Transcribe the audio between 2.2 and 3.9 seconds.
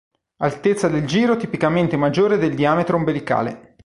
del diametro ombelicale.